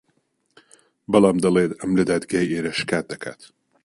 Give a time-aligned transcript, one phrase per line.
[1.11, 3.41] بەڵام دەڵێت ئەم لە دادگای ئێرە شکات دەکات